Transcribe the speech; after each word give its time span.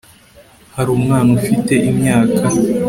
hari 0.75 0.89
umwana 0.97 1.29
ufite 1.39 1.73
imyaka 1.91 2.43